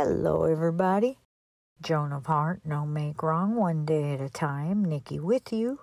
[0.00, 1.18] Hello, everybody.
[1.82, 4.84] Joan of Heart, no make wrong, one day at a time.
[4.84, 5.80] Nikki with you.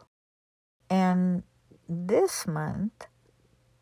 [0.89, 1.43] And
[1.89, 3.07] this month,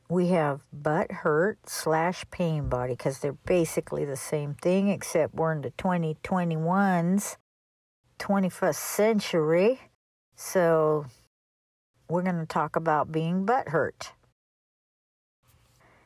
[0.09, 5.51] we have butt hurt slash pain body because they're basically the same thing, except we're
[5.51, 7.37] in the 2021's
[8.17, 9.81] 21st century.
[10.35, 11.05] So
[12.09, 14.13] we're going to talk about being butt hurt.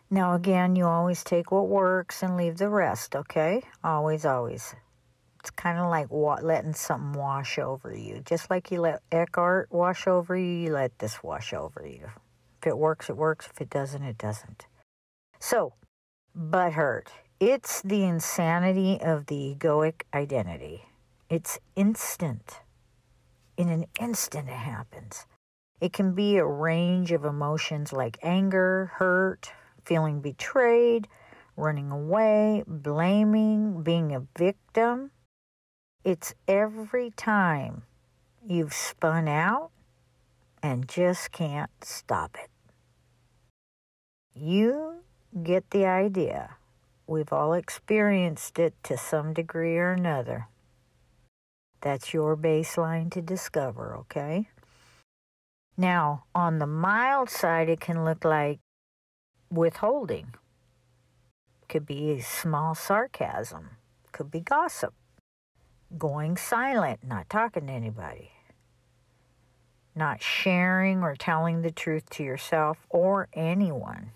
[0.10, 3.62] Now, again, you always take what works and leave the rest, okay?
[3.84, 4.74] Always, always.
[5.42, 8.22] It's kind of like wa- letting something wash over you.
[8.26, 12.08] Just like you let Eckhart wash over you, you let this wash over you.
[12.62, 13.50] If it works, it works.
[13.52, 14.66] If it doesn't, it doesn't.
[15.40, 15.74] So,
[16.34, 17.12] butt hurt.
[17.40, 20.86] It's the insanity of the egoic identity.
[21.30, 22.62] It's instant.
[23.58, 25.26] In an instant, it happens.
[25.82, 29.52] It can be a range of emotions like anger, hurt,
[29.88, 31.08] feeling betrayed,
[31.56, 35.12] running away, blaming, being a victim.
[36.04, 37.84] It's every time
[38.46, 39.72] you've spun out
[40.62, 42.50] and just can't stop it.
[44.34, 45.04] You
[45.42, 46.58] get the idea.
[47.08, 50.48] We've all experienced it to some degree or another.
[51.80, 54.50] That's your baseline to discover, okay?
[55.78, 58.60] Now, on the mild side, it can look like
[59.50, 60.34] withholding.
[61.70, 63.72] Could be small sarcasm.
[64.12, 64.94] Could be gossip.
[65.98, 68.32] Going silent, not talking to anybody.
[69.96, 74.12] Not sharing or telling the truth to yourself or anyone.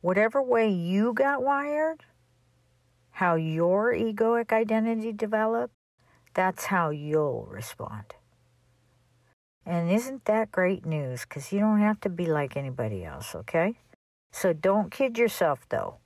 [0.00, 2.04] Whatever way you got wired,
[3.12, 5.74] how your egoic identity developed,
[6.34, 8.14] that's how you'll respond.
[9.66, 11.22] And isn't that great news?
[11.22, 13.78] Because you don't have to be like anybody else, okay?
[14.30, 15.96] So don't kid yourself, though.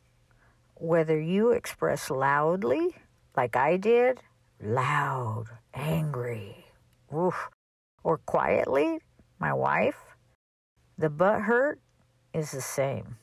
[0.75, 2.95] Whether you express loudly,
[3.37, 4.21] like I did,
[4.63, 6.67] loud, angry,
[7.15, 7.49] oof,
[8.05, 9.01] or quietly,
[9.41, 9.99] my wife,
[10.97, 11.81] the butt hurt
[12.33, 13.17] is the same.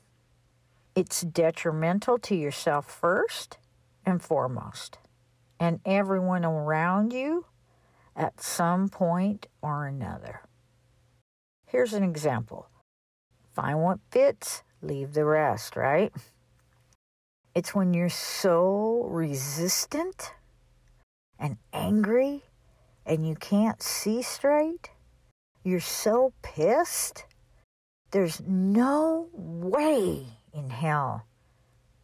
[0.96, 3.58] It's detrimental to yourself first
[4.06, 4.98] and foremost,
[5.60, 7.46] and everyone around you
[8.16, 10.42] at some point or another.
[11.66, 12.68] Here's an example
[13.54, 16.12] find what fits, leave the rest, right?
[17.54, 20.34] It's when you're so resistant
[21.40, 22.44] and angry
[23.06, 24.92] and you can't see straight.
[25.64, 27.26] You're so pissed.
[28.12, 31.26] There's no way in hell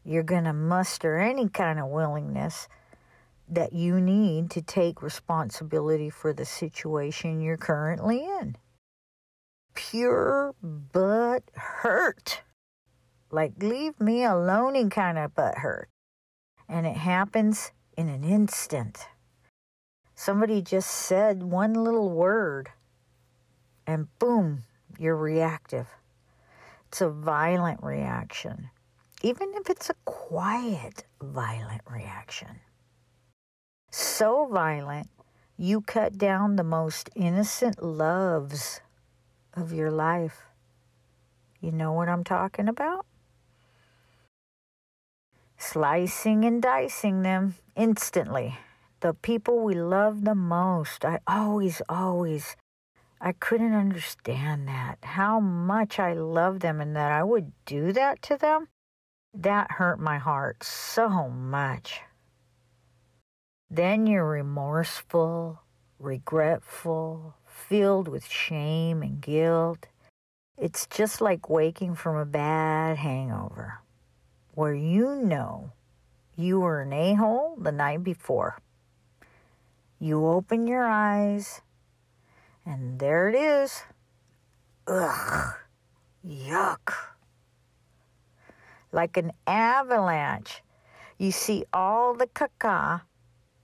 [0.03, 2.67] you're going to muster any kind of willingness
[3.51, 8.55] that you need to take responsibility for the situation you're currently in.
[9.75, 12.43] Pure butt hurt.
[13.29, 15.89] Like, leave me alone and kind of butt hurt.
[16.69, 19.07] And it happens in an instant.
[20.15, 22.69] Somebody just said one little word,
[23.85, 24.63] and boom,
[24.97, 25.87] you're reactive.
[26.87, 28.69] It's a violent reaction,
[29.23, 32.59] even if it's a quiet, violent reaction
[33.91, 35.09] so violent,
[35.57, 38.81] you cut down the most innocent loves
[39.53, 40.45] of your life.
[41.59, 43.05] You know what I'm talking about?
[45.57, 48.57] Slicing and dicing them instantly.
[49.01, 51.05] The people we love the most.
[51.05, 52.55] I always, always,
[53.19, 54.97] I couldn't understand that.
[55.03, 58.69] How much I love them and that I would do that to them.
[59.33, 62.01] That hurt my heart so much.
[63.73, 65.61] Then you're remorseful,
[65.97, 69.87] regretful, filled with shame and guilt.
[70.57, 73.79] It's just like waking from a bad hangover
[74.55, 75.71] where you know
[76.35, 78.57] you were an a hole the night before.
[79.99, 81.61] You open your eyes,
[82.65, 83.83] and there it is.
[84.85, 85.55] Ugh,
[86.27, 86.93] yuck.
[88.91, 90.61] Like an avalanche,
[91.17, 93.03] you see all the caca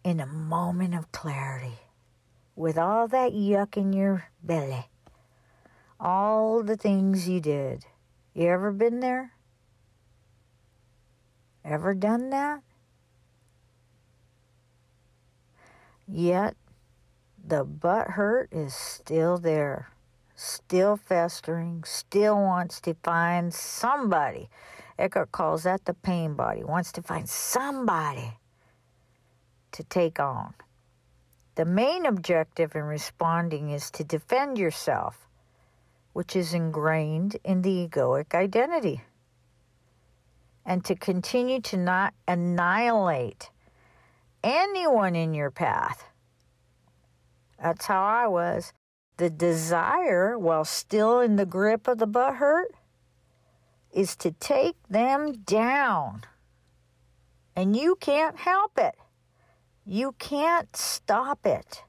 [0.07, 1.79] in a moment of clarity
[2.55, 4.85] with all that yuck in your belly,
[5.99, 7.85] all the things you did.
[8.33, 9.33] You ever been there?
[11.65, 12.61] Ever done that?
[16.07, 16.55] Yet
[17.45, 19.89] the butt hurt is still there,
[20.35, 24.47] still festering, still wants to find somebody.
[24.97, 28.37] Eckhart calls that the pain body, wants to find somebody
[29.71, 30.53] to take on.
[31.55, 35.27] The main objective in responding is to defend yourself,
[36.13, 39.01] which is ingrained in the egoic identity,
[40.65, 43.49] and to continue to not annihilate
[44.43, 46.03] anyone in your path.
[47.61, 48.73] That's how I was.
[49.17, 52.71] The desire, while still in the grip of the butt hurt,
[53.91, 56.21] is to take them down.
[57.55, 58.93] And you can't help it.
[59.89, 61.83] You can't stop it.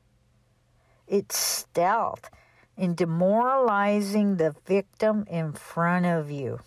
[1.09, 2.31] It's stealth
[2.77, 6.61] in demoralizing the victim in front of you.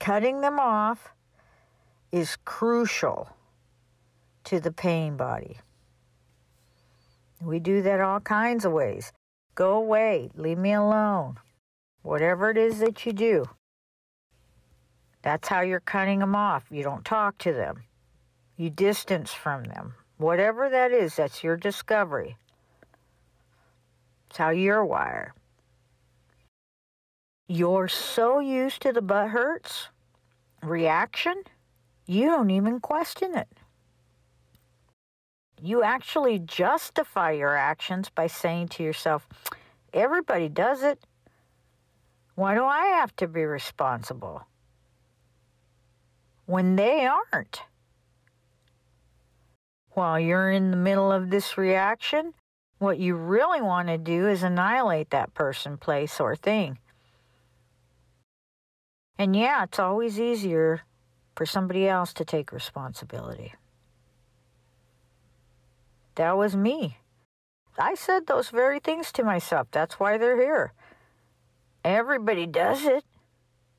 [0.00, 1.12] Cutting them off
[2.10, 3.28] is crucial
[4.44, 5.58] to the pain body.
[7.38, 9.12] We do that all kinds of ways.
[9.54, 11.36] Go away, leave me alone.
[12.00, 13.44] Whatever it is that you do.
[15.20, 16.64] That's how you're cutting them off.
[16.70, 17.82] You don't talk to them.
[18.62, 19.94] You distance from them.
[20.18, 22.36] Whatever that is, that's your discovery.
[24.30, 25.32] It's how you're wired.
[27.48, 29.88] You're so used to the butt hurts
[30.62, 31.42] reaction,
[32.06, 33.48] you don't even question it.
[35.60, 39.26] You actually justify your actions by saying to yourself,
[39.92, 41.04] everybody does it.
[42.36, 44.46] Why do I have to be responsible?
[46.46, 47.62] When they aren't.
[49.94, 52.32] While you're in the middle of this reaction,
[52.78, 56.78] what you really want to do is annihilate that person, place, or thing.
[59.18, 60.82] And yeah, it's always easier
[61.36, 63.54] for somebody else to take responsibility.
[66.14, 66.98] That was me.
[67.78, 69.68] I said those very things to myself.
[69.70, 70.72] That's why they're here.
[71.84, 73.04] Everybody does it.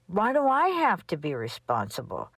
[0.07, 2.31] Why do I have to be responsible?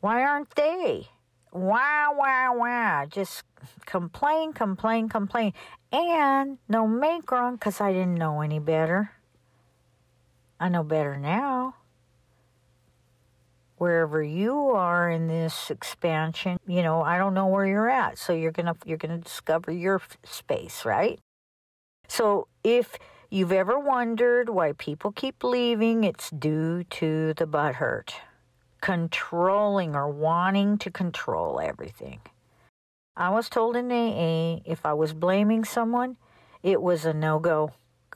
[0.00, 1.08] Why aren't they?
[1.52, 3.06] Wah, wah, wah.
[3.06, 3.42] Just
[3.86, 5.52] complain, complain, complain.
[5.92, 9.12] And no make wrong because I didn't know any better.
[10.60, 11.74] I know better now.
[13.78, 18.18] Wherever you are in this expansion, you know, I don't know where you're at.
[18.18, 21.18] So you're going to you're going to discover your space, right?
[22.06, 22.98] So if
[23.30, 28.14] you've ever wondered why people keep leaving, it's due to the butt hurt
[28.80, 32.20] controlling or wanting to control everything.
[33.16, 36.16] I was told in AA if I was blaming someone,
[36.62, 37.72] it was a no go.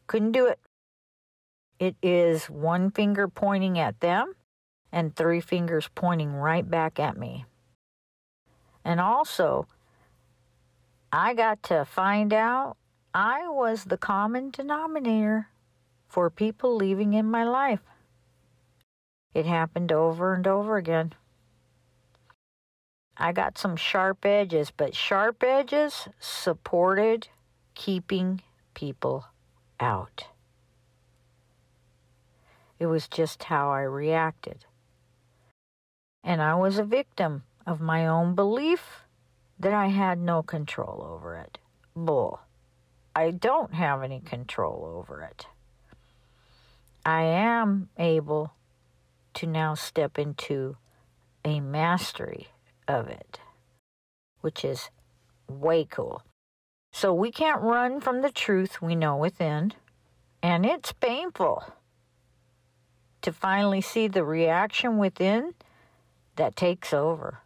[0.07, 0.59] Couldn't do it.
[1.79, 4.35] It is one finger pointing at them
[4.93, 7.45] and three fingers pointing right back at me.
[8.85, 9.67] And also,
[11.13, 12.77] I got to find out
[13.13, 15.49] I was the common denominator
[16.09, 17.81] for people leaving in my life.
[19.35, 21.13] It happened over and over again.
[23.17, 27.29] I got some sharp edges, but sharp edges supported
[27.75, 28.41] keeping
[28.75, 29.27] people
[29.81, 30.27] out.
[32.79, 34.65] It was just how I reacted.
[36.23, 39.05] And I was a victim of my own belief
[39.59, 41.59] that I had no control over it.
[41.95, 42.41] Bull.
[43.15, 45.47] I don't have any control over it.
[47.07, 48.53] I am able
[49.35, 50.77] to now step into
[51.45, 52.49] a mastery
[52.89, 53.41] of it,
[54.41, 54.91] which is
[55.49, 56.23] way cool.
[56.93, 59.73] So we can't run from the truth we know within,
[60.43, 61.65] and it's painful
[63.23, 65.55] to finally see the reaction within
[66.37, 67.41] that takes over.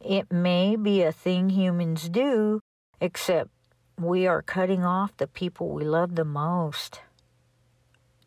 [0.00, 2.60] It may be a thing humans do,
[3.00, 3.50] except
[3.98, 7.00] we are cutting off the people we love the most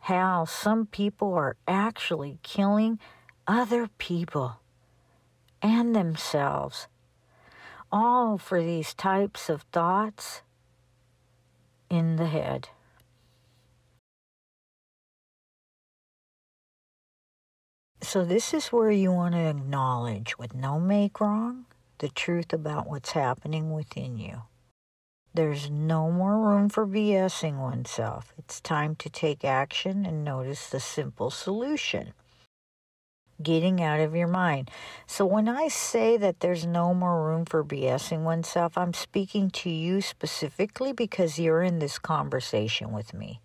[0.07, 2.97] how some people are actually killing
[3.45, 4.55] other people
[5.61, 6.87] and themselves,
[7.91, 10.43] all for these types of thoughts
[11.89, 12.69] in the head.
[18.01, 21.65] So, this is where you want to acknowledge, with no make wrong,
[21.97, 24.43] the truth about what's happening within you.
[25.37, 28.33] There's no more room for BSing oneself.
[28.39, 32.13] It's time to take action and notice the simple solution
[33.43, 34.71] getting out of your mind.
[35.05, 39.69] So, when I say that there's no more room for BSing oneself, I'm speaking to
[39.69, 43.39] you specifically because you're in this conversation with me.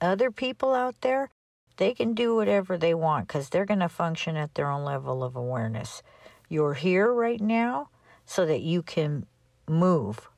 [0.00, 1.30] Other people out there,
[1.76, 5.22] they can do whatever they want because they're going to function at their own level
[5.22, 6.02] of awareness.
[6.48, 7.88] You're here right now
[8.26, 9.26] so that you can
[9.68, 10.28] move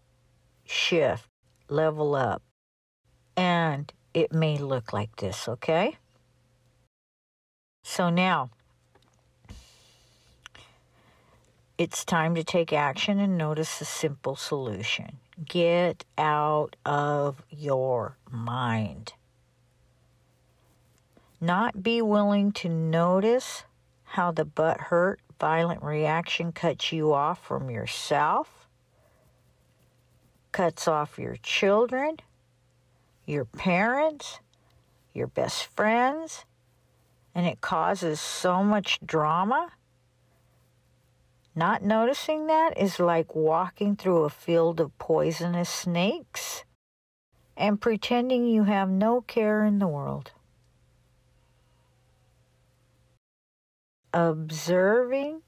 [0.72, 1.28] shift,
[1.68, 2.42] level up.
[3.36, 5.96] And it may look like this, okay?
[7.84, 8.50] So now,
[11.78, 15.18] it's time to take action and notice a simple solution.
[15.44, 19.14] Get out of your mind.
[21.40, 23.64] Not be willing to notice
[24.04, 28.61] how the butt hurt violent reaction cuts you off from yourself,
[30.52, 32.18] cuts off your children,
[33.26, 34.40] your parents,
[35.14, 36.44] your best friends,
[37.34, 39.70] and it causes so much drama.
[41.54, 46.64] Not noticing that is like walking through a field of poisonous snakes
[47.56, 50.32] and pretending you have no care in the world.
[54.14, 55.42] Observing,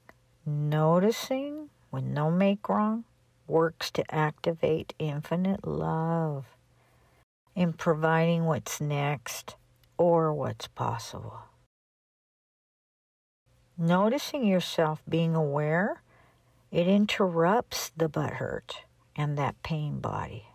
[0.45, 3.05] noticing with no make wrong
[3.47, 6.45] works to activate infinite love
[7.55, 9.55] in providing what's next
[9.97, 11.39] or what's possible.
[13.77, 16.01] Noticing yourself being aware,
[16.71, 18.81] it interrupts the butt hurt
[19.15, 20.47] and that pain body.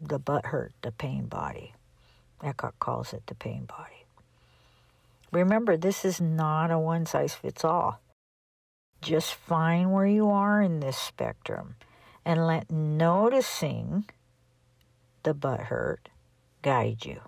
[0.00, 1.74] The butt hurt, the pain body.
[2.42, 4.04] Eckhart calls it the pain body.
[5.30, 8.00] Remember, this is not a one size fits all.
[9.00, 11.76] Just find where you are in this spectrum
[12.24, 14.04] and let noticing
[15.22, 16.08] the butt hurt
[16.62, 17.20] guide you.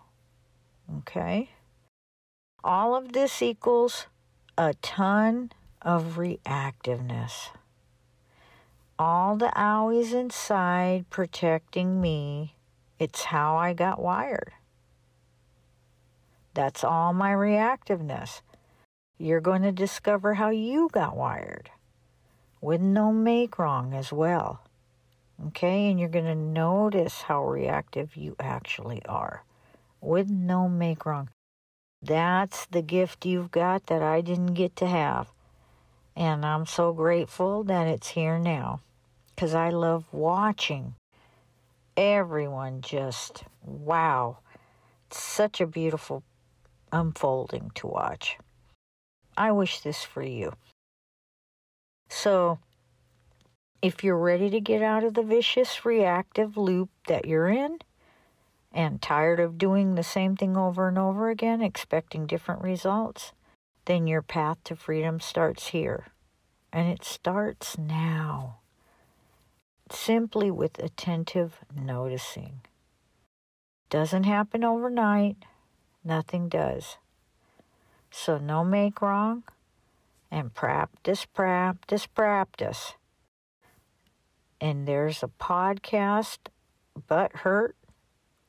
[0.99, 1.51] Okay?
[2.63, 4.07] All of this equals
[4.57, 7.51] a ton of reactiveness.
[8.99, 12.55] All the owies inside protecting me,
[12.99, 14.53] it's how I got wired.
[16.55, 18.43] That's all my reactiveness.
[19.19, 21.71] You're going to discover how you got wired
[22.61, 24.63] with no make wrong as well.
[25.47, 29.45] Okay, and you're going to notice how reactive you actually are
[30.01, 31.29] with no make wrong.
[32.01, 35.29] That's the gift you've got that I didn't get to have.
[36.15, 38.81] And I'm so grateful that it's here now
[39.35, 40.95] because I love watching
[41.97, 44.39] everyone just, wow,
[45.07, 46.23] it's such a beautiful
[46.93, 48.39] unfolding to watch.
[49.37, 50.53] I wish this for you.
[52.09, 52.61] So,
[53.85, 57.77] if you're ready to get out of the vicious reactive loop that you're in
[58.73, 63.33] and tired of doing the same thing over and over again, expecting different results,
[63.85, 66.07] then your path to freedom starts here.
[66.73, 68.61] And it starts now,
[69.91, 72.63] simply with attentive noticing.
[73.91, 75.37] Doesn't happen overnight,
[76.03, 76.97] nothing does.
[78.11, 79.43] So, no make wrong
[80.31, 82.95] and practice, practice, practice
[84.61, 86.39] and there's a podcast,
[87.07, 87.77] Butt Hurt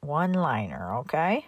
[0.01, 1.45] One Liner, okay?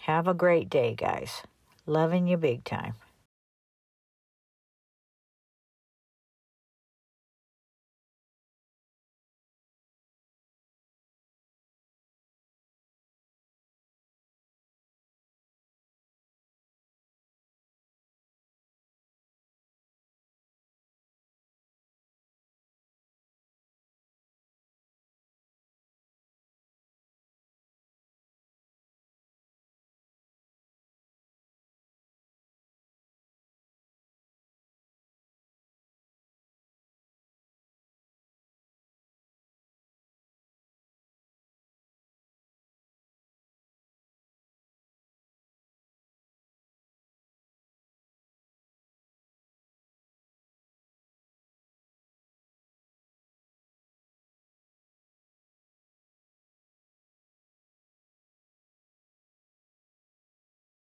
[0.00, 1.42] Have a great day, guys.
[1.86, 2.94] Loving you big time.